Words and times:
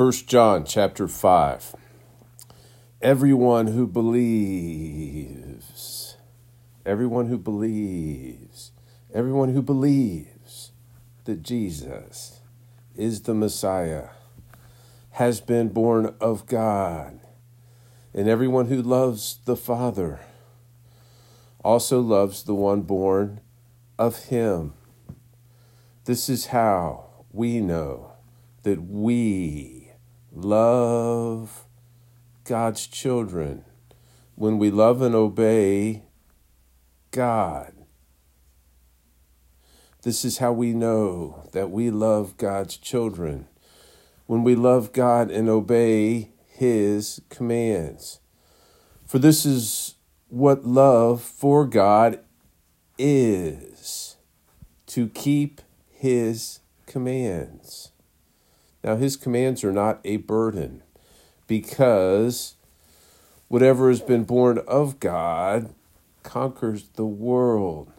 1 0.00 0.12
John 0.12 0.64
chapter 0.64 1.06
5. 1.06 1.76
Everyone 3.02 3.66
who 3.66 3.86
believes, 3.86 5.36
everyone 6.86 7.26
who 7.26 7.36
believes, 7.36 8.72
everyone 9.12 9.52
who 9.52 9.60
believes 9.60 10.72
that 11.24 11.42
Jesus 11.42 12.40
is 12.96 13.20
the 13.20 13.34
Messiah 13.34 14.08
has 15.10 15.42
been 15.42 15.68
born 15.68 16.14
of 16.18 16.46
God. 16.46 17.20
And 18.14 18.26
everyone 18.26 18.68
who 18.68 18.80
loves 18.80 19.40
the 19.44 19.54
Father 19.54 20.20
also 21.62 22.00
loves 22.00 22.44
the 22.44 22.54
one 22.54 22.80
born 22.80 23.42
of 23.98 24.24
Him. 24.24 24.72
This 26.06 26.30
is 26.30 26.46
how 26.46 27.04
we 27.30 27.60
know 27.60 28.12
that 28.62 28.82
we 28.82 29.79
love 30.32 31.64
God's 32.44 32.86
children 32.86 33.64
when 34.34 34.58
we 34.58 34.70
love 34.70 35.02
and 35.02 35.14
obey 35.14 36.02
God. 37.10 37.72
This 40.02 40.24
is 40.24 40.38
how 40.38 40.52
we 40.52 40.72
know 40.72 41.48
that 41.52 41.70
we 41.70 41.90
love 41.90 42.36
God's 42.36 42.76
children 42.76 43.46
when 44.26 44.42
we 44.42 44.54
love 44.54 44.92
God 44.92 45.30
and 45.30 45.48
obey 45.48 46.30
His 46.46 47.20
commands. 47.28 48.20
For 49.04 49.18
this 49.18 49.44
is 49.44 49.96
what 50.28 50.64
love 50.64 51.20
for 51.20 51.66
God 51.66 52.20
is 52.96 54.16
to 54.86 55.08
keep 55.08 55.60
His 55.90 56.60
commands. 56.86 57.92
Now, 58.82 58.96
His 58.96 59.16
commands 59.16 59.62
are 59.64 59.72
not 59.72 60.00
a 60.04 60.16
burden 60.18 60.82
because 61.46 62.54
whatever 63.48 63.88
has 63.88 64.00
been 64.00 64.24
born 64.24 64.58
of 64.66 65.00
God 65.00 65.74
conquers 66.22 66.88
the 66.94 67.06
world. 67.06 67.92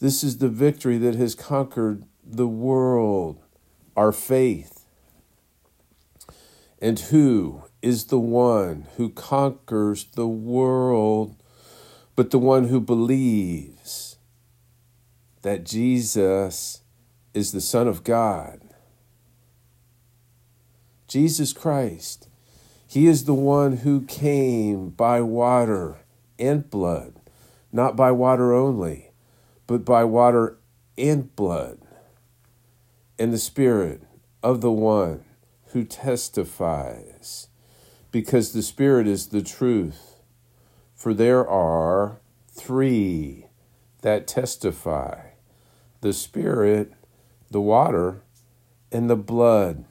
This 0.00 0.22
is 0.22 0.38
the 0.38 0.48
victory 0.48 0.98
that 0.98 1.14
has 1.14 1.34
conquered 1.34 2.04
the 2.24 2.48
world, 2.48 3.38
our 3.96 4.12
faith. 4.12 4.84
And 6.80 6.98
who 6.98 7.64
is 7.82 8.06
the 8.06 8.18
one 8.18 8.86
who 8.96 9.10
conquers 9.10 10.04
the 10.14 10.28
world 10.28 11.36
but 12.14 12.30
the 12.30 12.38
one 12.38 12.66
who 12.68 12.80
believes 12.80 14.18
that 15.42 15.64
Jesus 15.64 16.82
is 17.32 17.52
the 17.52 17.60
Son 17.60 17.86
of 17.86 18.02
God? 18.02 18.67
Jesus 21.08 21.54
Christ. 21.54 22.28
He 22.86 23.06
is 23.06 23.24
the 23.24 23.34
one 23.34 23.78
who 23.78 24.02
came 24.02 24.90
by 24.90 25.20
water 25.22 25.96
and 26.38 26.68
blood, 26.68 27.14
not 27.72 27.96
by 27.96 28.12
water 28.12 28.52
only, 28.52 29.10
but 29.66 29.84
by 29.84 30.04
water 30.04 30.58
and 30.96 31.34
blood, 31.34 31.78
and 33.18 33.32
the 33.32 33.38
Spirit 33.38 34.02
of 34.42 34.60
the 34.60 34.70
one 34.70 35.24
who 35.72 35.84
testifies, 35.84 37.48
because 38.10 38.52
the 38.52 38.62
Spirit 38.62 39.06
is 39.06 39.28
the 39.28 39.42
truth. 39.42 40.20
For 40.94 41.14
there 41.14 41.46
are 41.46 42.20
three 42.50 43.46
that 44.02 44.26
testify 44.26 45.30
the 46.00 46.12
Spirit, 46.12 46.92
the 47.50 47.60
water, 47.60 48.22
and 48.92 49.10
the 49.10 49.16
blood. 49.16 49.84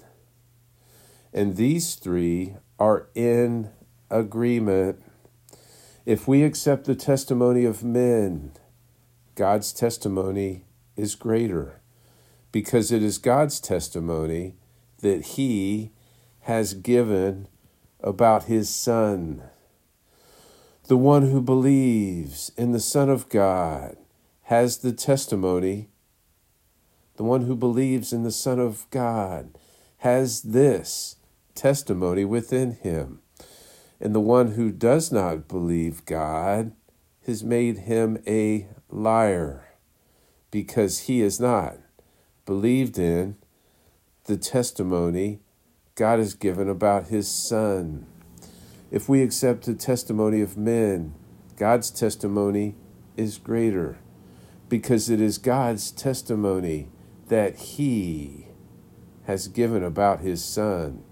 And 1.37 1.55
these 1.55 1.93
three 1.93 2.55
are 2.79 3.09
in 3.13 3.69
agreement. 4.09 5.03
If 6.03 6.27
we 6.27 6.41
accept 6.41 6.85
the 6.85 6.95
testimony 6.95 7.63
of 7.63 7.83
men, 7.83 8.53
God's 9.35 9.71
testimony 9.71 10.65
is 10.95 11.13
greater 11.13 11.79
because 12.51 12.91
it 12.91 13.03
is 13.03 13.19
God's 13.19 13.59
testimony 13.59 14.55
that 15.01 15.25
He 15.37 15.91
has 16.39 16.73
given 16.73 17.47
about 17.99 18.45
His 18.45 18.67
Son. 18.67 19.43
The 20.87 20.97
one 20.97 21.29
who 21.29 21.39
believes 21.39 22.51
in 22.57 22.71
the 22.71 22.79
Son 22.79 23.11
of 23.11 23.29
God 23.29 23.95
has 24.45 24.77
the 24.79 24.91
testimony. 24.91 25.89
The 27.17 27.23
one 27.23 27.41
who 27.41 27.55
believes 27.55 28.11
in 28.11 28.23
the 28.23 28.31
Son 28.31 28.59
of 28.59 28.87
God 28.89 29.55
has 29.97 30.41
this 30.41 31.16
testimony 31.57 32.23
within 32.23 32.71
him. 32.71 33.19
And 33.99 34.15
the 34.15 34.21
one 34.21 34.51
who 34.53 34.71
does 34.71 35.11
not 35.11 35.47
believe 35.47 36.05
God 36.05 36.71
has 37.25 37.43
made 37.43 37.79
him 37.79 38.23
a 38.25 38.67
liar 38.89 39.67
because 40.51 40.99
he 40.99 41.19
has 41.19 41.39
not 41.39 41.77
believed 42.45 42.97
in 42.97 43.35
the 44.25 44.37
testimony 44.37 45.41
God 45.95 46.19
has 46.19 46.35
given 46.35 46.69
about 46.69 47.07
his 47.07 47.27
Son. 47.27 48.05
If 48.91 49.09
we 49.09 49.21
accept 49.21 49.65
the 49.65 49.73
testimony 49.73 50.41
of 50.41 50.55
men, 50.55 51.15
God's 51.57 51.89
testimony 51.89 52.75
is 53.17 53.37
greater 53.37 53.97
because 54.69 55.09
it 55.09 55.19
is 55.19 55.37
God's 55.37 55.91
testimony 55.91 56.89
that 57.27 57.57
he 57.57 58.47
has 59.25 59.47
given 59.47 59.83
about 59.83 60.21
his 60.21 60.43
Son. 60.43 61.03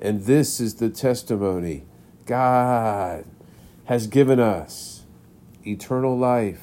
And 0.00 0.24
this 0.24 0.60
is 0.60 0.74
the 0.74 0.90
testimony 0.90 1.84
God 2.26 3.24
has 3.84 4.06
given 4.06 4.40
us 4.40 5.04
eternal 5.66 6.16
life. 6.16 6.62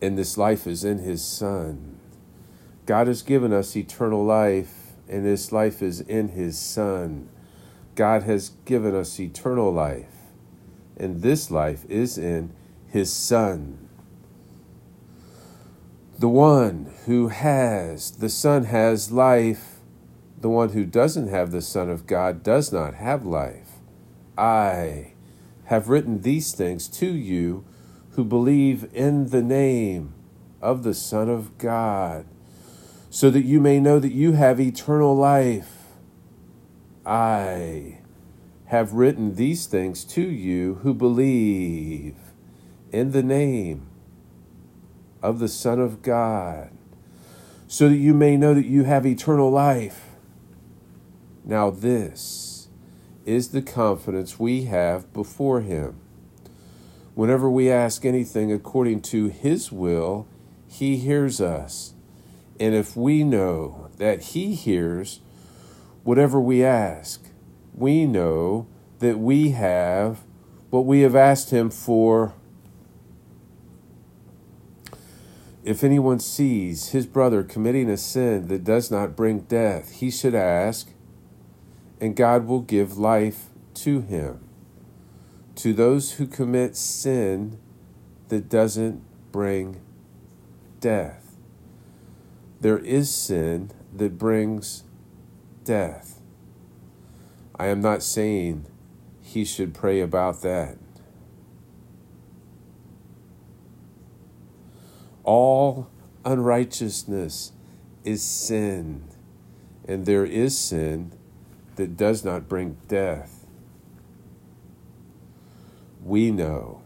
And 0.00 0.16
this 0.16 0.38
life 0.38 0.66
is 0.66 0.84
in 0.84 0.98
His 0.98 1.22
Son. 1.22 1.98
God 2.86 3.06
has 3.06 3.22
given 3.22 3.52
us 3.52 3.76
eternal 3.76 4.24
life, 4.24 4.94
and 5.08 5.24
this 5.24 5.52
life 5.52 5.82
is 5.82 6.00
in 6.00 6.28
His 6.28 6.58
Son. 6.58 7.28
God 7.94 8.22
has 8.22 8.50
given 8.64 8.94
us 8.94 9.18
eternal 9.20 9.72
life, 9.72 10.14
and 10.96 11.20
this 11.20 11.50
life 11.50 11.84
is 11.90 12.16
in 12.16 12.52
His 12.86 13.12
Son. 13.12 13.88
The 16.18 16.28
one 16.28 16.92
who 17.06 17.28
has, 17.28 18.12
the 18.12 18.30
Son 18.30 18.64
has 18.64 19.12
life 19.12 19.77
the 20.40 20.48
one 20.48 20.70
who 20.70 20.84
doesn't 20.84 21.28
have 21.28 21.50
the 21.50 21.62
Son 21.62 21.90
of 21.90 22.06
God 22.06 22.42
does 22.42 22.72
not 22.72 22.94
have 22.94 23.26
life. 23.26 23.70
I 24.36 25.14
have 25.64 25.88
written 25.88 26.22
these 26.22 26.52
things 26.52 26.86
to 26.88 27.06
you 27.06 27.64
who 28.12 28.24
believe 28.24 28.88
in 28.94 29.30
the 29.30 29.42
name 29.42 30.14
of 30.62 30.82
the 30.82 30.94
Son 30.94 31.28
of 31.28 31.58
God, 31.58 32.24
so 33.10 33.30
that 33.30 33.44
you 33.44 33.60
may 33.60 33.80
know 33.80 33.98
that 33.98 34.12
you 34.12 34.32
have 34.32 34.60
eternal 34.60 35.16
life. 35.16 35.74
I 37.04 37.98
have 38.66 38.92
written 38.92 39.34
these 39.34 39.66
things 39.66 40.04
to 40.04 40.22
you 40.22 40.74
who 40.82 40.94
believe 40.94 42.16
in 42.92 43.12
the 43.12 43.22
name 43.22 43.86
of 45.22 45.38
the 45.38 45.48
Son 45.48 45.80
of 45.80 46.02
God, 46.02 46.70
so 47.66 47.88
that 47.88 47.96
you 47.96 48.14
may 48.14 48.36
know 48.36 48.54
that 48.54 48.66
you 48.66 48.84
have 48.84 49.06
eternal 49.06 49.50
life. 49.50 50.07
Now, 51.48 51.70
this 51.70 52.68
is 53.24 53.48
the 53.48 53.62
confidence 53.62 54.38
we 54.38 54.64
have 54.64 55.10
before 55.14 55.62
Him. 55.62 55.98
Whenever 57.14 57.48
we 57.48 57.70
ask 57.70 58.04
anything 58.04 58.52
according 58.52 59.00
to 59.00 59.28
His 59.28 59.72
will, 59.72 60.28
He 60.68 60.98
hears 60.98 61.40
us. 61.40 61.94
And 62.60 62.74
if 62.74 62.94
we 62.94 63.24
know 63.24 63.88
that 63.96 64.22
He 64.22 64.54
hears 64.54 65.20
whatever 66.04 66.38
we 66.38 66.62
ask, 66.62 67.24
we 67.74 68.04
know 68.04 68.66
that 68.98 69.18
we 69.18 69.52
have 69.52 70.18
what 70.68 70.84
we 70.84 71.00
have 71.00 71.16
asked 71.16 71.48
Him 71.48 71.70
for. 71.70 72.34
If 75.64 75.82
anyone 75.82 76.18
sees 76.18 76.90
his 76.90 77.04
brother 77.06 77.42
committing 77.42 77.90
a 77.90 77.96
sin 77.98 78.48
that 78.48 78.64
does 78.64 78.90
not 78.90 79.16
bring 79.16 79.40
death, 79.40 79.92
he 79.92 80.10
should 80.10 80.34
ask, 80.34 80.88
and 82.00 82.14
God 82.14 82.46
will 82.46 82.60
give 82.60 82.98
life 82.98 83.46
to 83.74 84.00
him. 84.00 84.40
To 85.56 85.72
those 85.72 86.12
who 86.12 86.26
commit 86.26 86.76
sin 86.76 87.58
that 88.28 88.48
doesn't 88.48 89.02
bring 89.32 89.80
death, 90.80 91.36
there 92.60 92.78
is 92.78 93.12
sin 93.12 93.70
that 93.94 94.18
brings 94.18 94.84
death. 95.64 96.20
I 97.58 97.66
am 97.66 97.80
not 97.80 98.02
saying 98.02 98.66
he 99.20 99.44
should 99.44 99.74
pray 99.74 100.00
about 100.00 100.42
that. 100.42 100.78
All 105.24 105.90
unrighteousness 106.24 107.52
is 108.04 108.22
sin 108.22 109.04
and 109.86 110.06
there 110.06 110.24
is 110.24 110.56
sin 110.56 111.12
that 111.78 111.96
does 111.96 112.24
not 112.24 112.48
bring 112.48 112.76
death. 112.88 113.46
We 116.04 116.32
know 116.32 116.82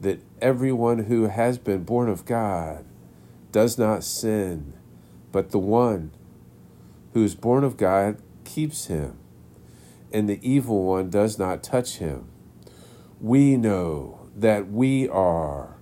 that 0.00 0.22
everyone 0.40 1.04
who 1.04 1.28
has 1.28 1.58
been 1.58 1.84
born 1.84 2.08
of 2.08 2.24
God 2.24 2.86
does 3.52 3.76
not 3.76 4.02
sin, 4.02 4.72
but 5.30 5.50
the 5.50 5.58
one 5.58 6.10
who 7.12 7.22
is 7.22 7.34
born 7.34 7.64
of 7.64 7.76
God 7.76 8.16
keeps 8.44 8.86
him, 8.86 9.18
and 10.10 10.26
the 10.26 10.40
evil 10.42 10.84
one 10.84 11.10
does 11.10 11.38
not 11.38 11.62
touch 11.62 11.98
him. 11.98 12.24
We 13.20 13.58
know 13.58 14.26
that 14.34 14.70
we 14.70 15.06
are 15.10 15.76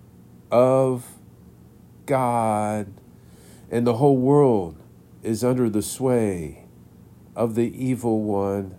of 0.51 1.07
God, 2.07 2.93
and 3.71 3.87
the 3.87 3.95
whole 3.95 4.17
world 4.17 4.83
is 5.23 5.45
under 5.45 5.71
the 5.71 5.83
sway 5.83 6.68
of 7.39 7.55
the 7.55 7.73
evil 7.81 8.21
one. 8.23 8.75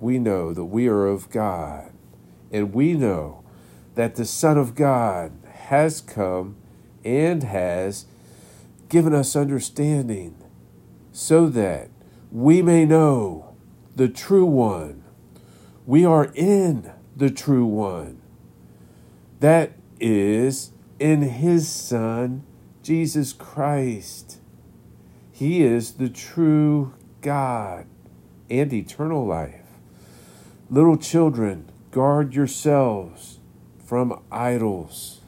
We 0.00 0.18
know 0.18 0.52
that 0.52 0.64
we 0.64 0.88
are 0.88 1.06
of 1.06 1.30
God, 1.30 1.92
and 2.50 2.74
we 2.74 2.94
know 2.94 3.44
that 3.94 4.16
the 4.16 4.24
Son 4.24 4.58
of 4.58 4.74
God 4.74 5.30
has 5.68 6.00
come 6.00 6.56
and 7.04 7.44
has 7.44 8.06
given 8.88 9.14
us 9.14 9.36
understanding 9.36 10.34
so 11.12 11.46
that 11.46 11.90
we 12.32 12.60
may 12.60 12.84
know 12.84 13.54
the 13.94 14.08
true 14.08 14.44
one. 14.44 15.04
We 15.86 16.04
are 16.04 16.32
in 16.34 16.90
the 17.16 17.30
true 17.30 17.66
one. 17.66 18.20
That 19.38 19.74
is 20.00 20.72
in 20.98 21.22
his 21.22 21.68
Son, 21.68 22.42
Jesus 22.82 23.32
Christ. 23.32 24.39
He 25.40 25.62
is 25.62 25.92
the 25.92 26.10
true 26.10 26.92
God 27.22 27.86
and 28.50 28.70
eternal 28.74 29.24
life. 29.24 29.64
Little 30.68 30.98
children, 30.98 31.64
guard 31.92 32.34
yourselves 32.34 33.38
from 33.82 34.20
idols. 34.30 35.19